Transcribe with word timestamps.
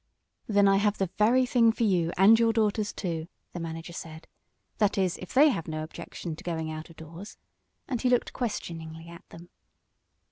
"Then 0.47 0.67
I 0.67 0.77
have 0.77 0.97
the 0.97 1.11
very 1.19 1.45
thing 1.45 1.71
for 1.71 1.83
you 1.83 2.11
and 2.17 2.39
your 2.39 2.51
daughters, 2.51 2.91
too," 2.91 3.27
the 3.53 3.59
manager 3.59 3.93
said. 3.93 4.25
"That 4.79 4.97
is, 4.97 5.15
if 5.19 5.31
they 5.31 5.49
have 5.49 5.67
no 5.67 5.83
objection 5.83 6.35
to 6.37 6.43
going 6.43 6.71
out 6.71 6.89
of 6.89 6.95
doors?" 6.95 7.37
and 7.87 8.01
he 8.01 8.09
looked 8.09 8.33
questioningly 8.33 9.09
at 9.09 9.29
them. 9.29 9.51